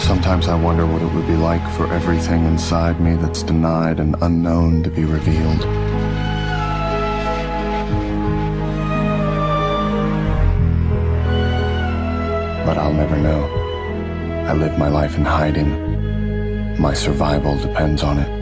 [0.00, 4.16] Sometimes I wonder what it would be like for everything inside me that's denied and
[4.22, 5.60] unknown to be revealed.
[12.66, 13.44] But I'll never know.
[14.46, 16.80] I live my life in hiding.
[16.80, 18.39] My survival depends on it.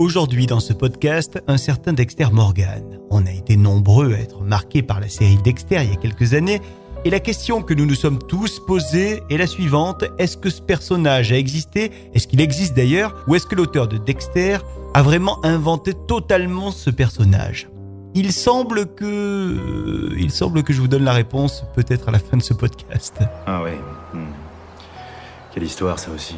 [0.00, 2.98] Aujourd'hui dans ce podcast, un certain Dexter Morgan.
[3.10, 6.34] On a été nombreux à être marqués par la série Dexter il y a quelques
[6.34, 6.60] années
[7.04, 10.04] et la question que nous nous sommes tous posée est la suivante.
[10.18, 11.92] Est-ce que ce personnage a existé?
[12.12, 13.14] Est-ce qu'il existe d'ailleurs?
[13.28, 14.58] Ou est-ce que l'auteur de Dexter
[14.94, 17.68] a vraiment inventé totalement ce personnage?
[18.14, 22.36] Il semble que, il semble que je vous donne la réponse peut-être à la fin
[22.36, 23.20] de ce podcast.
[23.46, 23.72] Ah oui.
[24.12, 24.24] Hmm.
[25.52, 26.34] Quelle histoire ça aussi.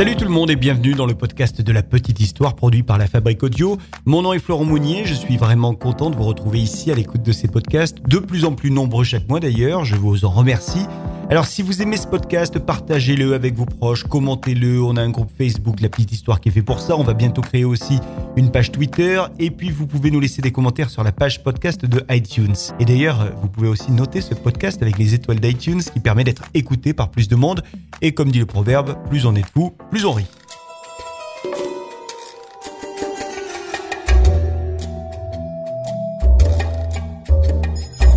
[0.00, 2.96] Salut tout le monde et bienvenue dans le podcast de la petite histoire produit par
[2.96, 3.76] la Fabrique Audio.
[4.06, 7.22] Mon nom est Florent Mounier, je suis vraiment content de vous retrouver ici à l'écoute
[7.22, 10.86] de ces podcasts, de plus en plus nombreux chaque mois d'ailleurs, je vous en remercie.
[11.30, 14.82] Alors si vous aimez ce podcast, partagez-le avec vos proches, commentez-le.
[14.82, 16.96] On a un groupe Facebook, La Petite Histoire, qui est fait pour ça.
[16.96, 18.00] On va bientôt créer aussi
[18.34, 19.22] une page Twitter.
[19.38, 22.56] Et puis vous pouvez nous laisser des commentaires sur la page podcast de iTunes.
[22.80, 26.42] Et d'ailleurs, vous pouvez aussi noter ce podcast avec les étoiles d'iTunes qui permet d'être
[26.52, 27.62] écouté par plus de monde.
[28.02, 30.26] Et comme dit le proverbe, plus on est de fous, plus on rit.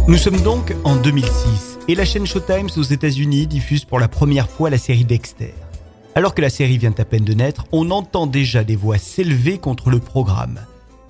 [0.07, 4.49] Nous sommes donc en 2006 et la chaîne Showtime aux États-Unis diffuse pour la première
[4.49, 5.53] fois la série Dexter.
[6.15, 9.57] Alors que la série vient à peine de naître, on entend déjà des voix s'élever
[9.57, 10.59] contre le programme.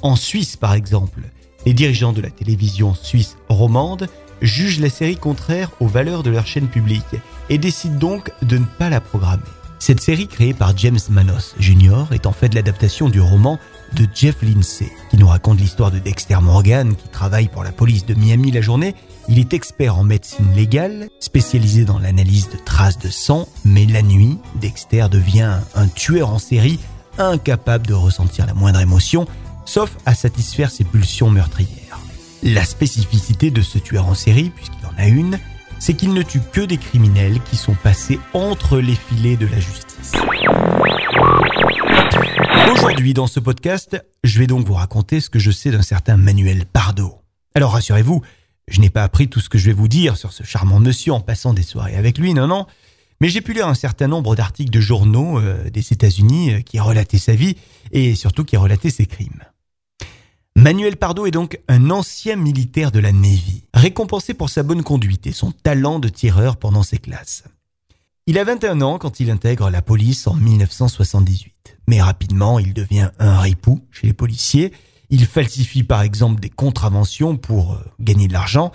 [0.02, 1.22] En Suisse, par exemple,
[1.66, 4.08] les dirigeants de la télévision suisse romande
[4.42, 7.04] jugent la série contraire aux valeurs de leur chaîne publique
[7.50, 9.44] et décident donc de ne pas la programmer.
[9.86, 12.06] Cette série créée par James Manos Jr.
[12.12, 13.60] est en fait l'adaptation du roman
[13.98, 18.06] de Jeff Lindsay, qui nous raconte l'histoire de Dexter Morgan, qui travaille pour la police
[18.06, 18.96] de Miami la journée
[19.28, 24.02] il est expert en médecine légale, spécialisé dans l'analyse de traces de sang, mais la
[24.02, 26.80] nuit, Dexter devient un tueur en série
[27.18, 29.28] incapable de ressentir la moindre émotion,
[29.66, 32.00] sauf à satisfaire ses pulsions meurtrières.
[32.42, 35.40] La spécificité de ce tueur en série, puisqu'il en a une,
[35.84, 39.60] c'est qu'il ne tue que des criminels qui sont passés entre les filets de la
[39.60, 40.14] justice.
[42.72, 46.16] Aujourd'hui, dans ce podcast, je vais donc vous raconter ce que je sais d'un certain
[46.16, 47.16] Manuel Pardo.
[47.54, 48.22] Alors rassurez-vous,
[48.70, 51.12] je n'ai pas appris tout ce que je vais vous dire sur ce charmant monsieur
[51.12, 52.66] en passant des soirées avec lui, non, non.
[53.20, 56.80] Mais j'ai pu lire un certain nombre d'articles de journaux euh, des États-Unis euh, qui
[56.80, 57.58] relataient sa vie
[57.92, 59.44] et surtout qui relataient ses crimes.
[60.56, 65.28] Manuel Pardo est donc un ancien militaire de la Navy, récompensé pour sa bonne conduite
[65.28, 67.44] et son talent de tireur pendant ses classes.
[68.28, 73.10] Il a 21 ans quand il intègre la police en 1978, mais rapidement il devient
[73.20, 74.72] un ripou chez les policiers
[75.14, 78.72] il falsifie par exemple des contraventions pour euh, gagner de l'argent.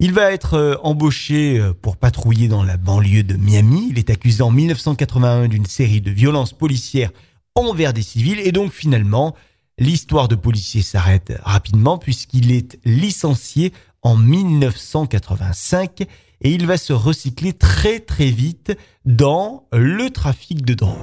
[0.00, 3.88] Il va être euh, embauché euh, pour patrouiller dans la banlieue de Miami.
[3.90, 7.10] Il est accusé en 1981 d'une série de violences policières
[7.54, 9.36] envers des civils et donc finalement,
[9.82, 13.72] l'histoire de policier s'arrête rapidement puisqu'il est licencié
[14.02, 16.02] en 1985
[16.42, 20.96] et il va se recycler très très vite dans le trafic de drogue.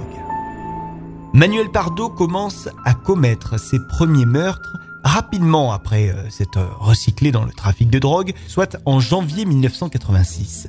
[1.34, 7.52] Manuel Pardo commence à commettre ses premiers meurtres rapidement après euh, s'être recyclé dans le
[7.52, 10.68] trafic de drogue, soit en janvier 1986.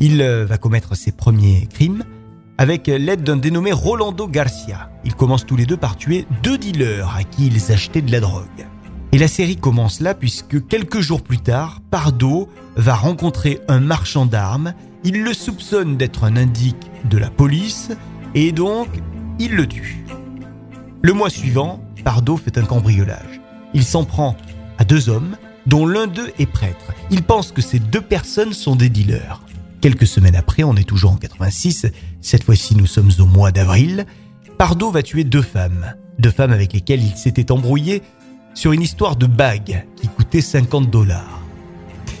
[0.00, 2.04] Il euh, va commettre ses premiers crimes
[2.58, 4.90] avec l'aide d'un dénommé Rolando Garcia.
[5.04, 8.20] Ils commencent tous les deux par tuer deux dealers à qui ils achetaient de la
[8.20, 8.66] drogue.
[9.12, 14.26] Et la série commence là puisque quelques jours plus tard, Pardo va rencontrer un marchand
[14.26, 14.74] d'armes.
[15.04, 17.90] Il le soupçonne d'être un indique de la police
[18.34, 18.88] et donc
[19.38, 20.04] il le tue.
[21.00, 23.40] Le mois suivant, Pardo fait un cambriolage.
[23.72, 24.36] Il s'en prend
[24.78, 25.36] à deux hommes,
[25.66, 26.92] dont l'un d'eux est prêtre.
[27.10, 29.42] Il pense que ces deux personnes sont des dealers.
[29.80, 31.86] Quelques semaines après, on est toujours en 86,
[32.20, 34.06] cette fois-ci nous sommes au mois d'avril,
[34.58, 38.02] Pardo va tuer deux femmes, deux femmes avec lesquelles il s'était embrouillé
[38.54, 41.42] sur une histoire de bague qui coûtait 50 dollars.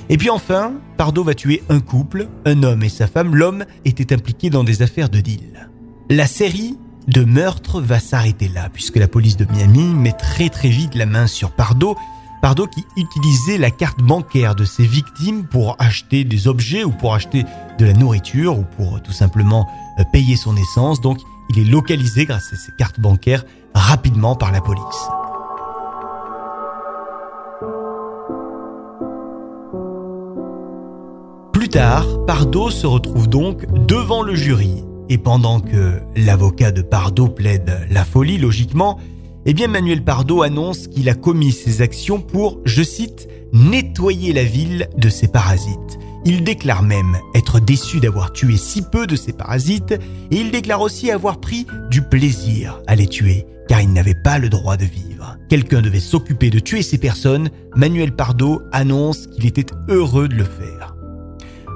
[0.08, 3.34] Et puis enfin, Pardo va tuer un couple, un homme et sa femme.
[3.34, 5.68] L'homme était impliqué dans des affaires de deal.
[6.08, 6.78] La série
[7.08, 11.06] de meurtre va s'arrêter là, puisque la police de Miami met très très vite la
[11.06, 11.96] main sur Pardo.
[12.40, 17.14] Pardo qui utilisait la carte bancaire de ses victimes pour acheter des objets ou pour
[17.14, 17.44] acheter
[17.78, 19.66] de la nourriture ou pour tout simplement
[19.98, 21.00] euh, payer son essence.
[21.00, 21.18] Donc
[21.50, 23.44] il est localisé grâce à ses cartes bancaires
[23.74, 25.08] rapidement par la police.
[31.52, 37.28] Plus tard, Pardo se retrouve donc devant le jury et pendant que l'avocat de Pardo
[37.28, 38.98] plaide la folie, logiquement,
[39.50, 44.44] eh bien Manuel Pardo annonce qu'il a commis ces actions pour, je cite, nettoyer la
[44.44, 45.98] ville de ses parasites.
[46.26, 49.92] Il déclare même être déçu d'avoir tué si peu de ses parasites
[50.30, 54.38] et il déclare aussi avoir pris du plaisir à les tuer car il n'avait pas
[54.38, 55.38] le droit de vivre.
[55.48, 57.48] Quelqu'un devait s'occuper de tuer ces personnes.
[57.74, 60.94] Manuel Pardo annonce qu'il était heureux de le faire.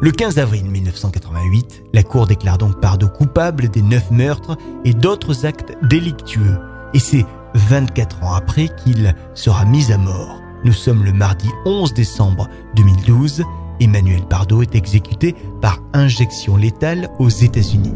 [0.02, 5.46] Le 15 avril 1988, la Cour déclare donc Pardo coupable des neuf meurtres et d'autres
[5.46, 6.58] actes délictueux.
[6.92, 7.24] Et c'est
[7.54, 10.40] 24 ans après qu'il sera mis à mort.
[10.64, 13.44] Nous sommes le mardi 11 décembre 2012.
[13.80, 17.94] Emmanuel Pardo est exécuté par injection létale aux États-Unis.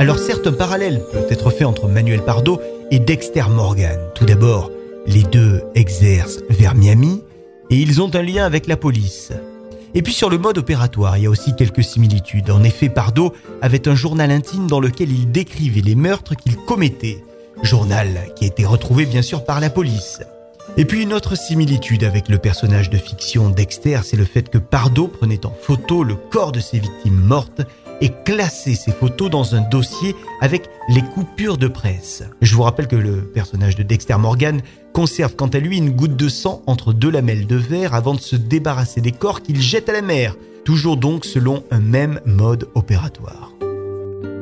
[0.00, 2.60] Alors certes, un parallèle peut être fait entre Manuel Pardo
[2.90, 3.98] et Dexter Morgan.
[4.14, 4.70] Tout d'abord,
[5.06, 7.24] les deux exercent vers Miami
[7.70, 9.32] et ils ont un lien avec la police.
[9.94, 12.50] Et puis sur le mode opératoire, il y a aussi quelques similitudes.
[12.50, 13.32] En effet, Pardo
[13.62, 17.24] avait un journal intime dans lequel il décrivait les meurtres qu'il commettait.
[17.62, 20.20] Journal qui a été retrouvé bien sûr par la police.
[20.76, 24.58] Et puis une autre similitude avec le personnage de fiction Dexter, c'est le fait que
[24.58, 27.62] Pardo prenait en photo le corps de ses victimes mortes
[28.00, 32.22] et classer ces photos dans un dossier avec les coupures de presse.
[32.42, 34.60] Je vous rappelle que le personnage de Dexter Morgan
[34.98, 38.20] conserve quant à lui une goutte de sang entre deux lamelles de verre avant de
[38.20, 40.34] se débarrasser des corps qu'il jette à la mer,
[40.64, 43.52] toujours donc selon un même mode opératoire.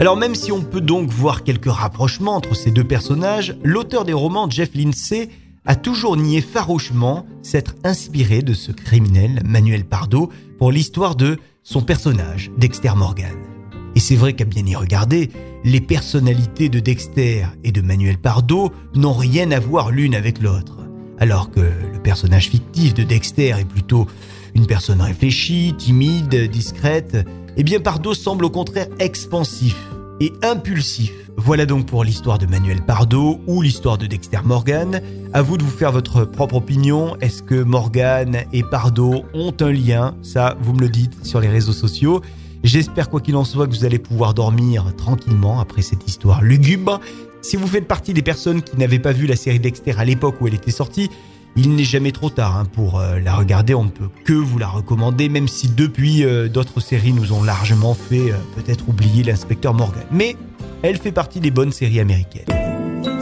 [0.00, 4.14] Alors même si on peut donc voir quelques rapprochements entre ces deux personnages, l'auteur des
[4.14, 5.29] romans Jeff Lindsay
[5.67, 11.82] a toujours nié farouchement s'être inspiré de ce criminel, Manuel Pardo, pour l'histoire de son
[11.82, 13.56] personnage, Dexter Morgan.
[13.96, 15.31] Et c'est vrai qu'à bien y regarder,
[15.64, 20.81] les personnalités de Dexter et de Manuel Pardo n'ont rien à voir l'une avec l'autre.
[21.19, 24.06] Alors que le personnage fictif de Dexter est plutôt
[24.54, 27.26] une personne réfléchie, timide, discrète,
[27.56, 29.78] eh bien Pardo semble au contraire expansif
[30.20, 31.14] et impulsif.
[31.38, 35.00] Voilà donc pour l'histoire de Manuel Pardo ou l'histoire de Dexter Morgan.
[35.32, 37.16] À vous de vous faire votre propre opinion.
[37.22, 40.14] Est-ce que Morgan et Pardo ont un lien?
[40.20, 42.20] Ça, vous me le dites sur les réseaux sociaux.
[42.64, 47.00] J'espère quoi qu'il en soit que vous allez pouvoir dormir tranquillement après cette histoire lugubre.
[47.43, 50.41] Si vous faites partie des personnes qui n'avaient pas vu la série Dexter à l'époque
[50.41, 51.11] où elle était sortie,
[51.56, 54.58] il n'est jamais trop tard hein, pour euh, la regarder, on ne peut que vous
[54.58, 59.23] la recommander, même si depuis euh, d'autres séries nous ont largement fait euh, peut-être oublier
[59.23, 60.05] l'inspecteur Morgan.
[60.11, 60.37] Mais
[60.82, 62.65] elle fait partie des bonnes séries américaines.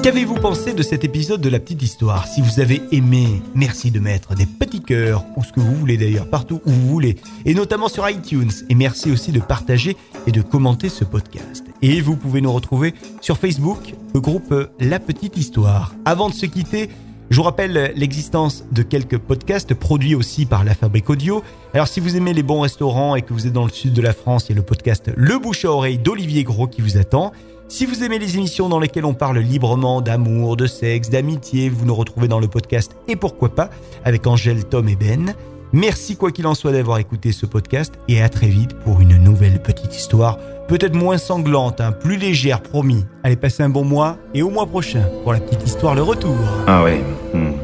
[0.04, 4.00] Qu'avez-vous pensé de cet épisode de la petite histoire Si vous avez aimé, merci de
[4.00, 7.16] mettre des petits cœurs, ou ce que vous voulez d'ailleurs, partout où vous voulez,
[7.46, 8.50] et notamment sur iTunes.
[8.68, 9.96] Et merci aussi de partager
[10.26, 11.64] et de commenter ce podcast.
[11.80, 12.92] Et vous pouvez nous retrouver
[13.22, 15.94] sur Facebook, le groupe La Petite Histoire.
[16.04, 16.90] Avant de se quitter,
[17.30, 21.42] je vous rappelle l'existence de quelques podcasts produits aussi par la Fabrique Audio.
[21.72, 24.02] Alors si vous aimez les bons restaurants et que vous êtes dans le sud de
[24.02, 26.98] la France, il y a le podcast Le Bouche à Oreille d'Olivier Gros qui vous
[26.98, 27.32] attend.
[27.68, 31.86] Si vous aimez les émissions dans lesquelles on parle librement d'amour, de sexe, d'amitié, vous
[31.86, 33.70] nous retrouvez dans le podcast Et pourquoi pas
[34.04, 35.34] avec Angèle, Tom et Ben.
[35.74, 39.16] Merci quoi qu'il en soit d'avoir écouté ce podcast et à très vite pour une
[39.16, 40.38] nouvelle petite histoire
[40.68, 43.04] peut-être moins sanglante, hein, plus légère, promis.
[43.24, 46.36] Allez, passez un bon mois et au mois prochain pour la petite histoire Le Retour.
[46.68, 47.02] Ah ouais.
[47.32, 47.54] Hmm.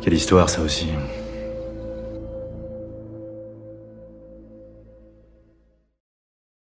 [0.00, 0.86] Quelle histoire ça aussi.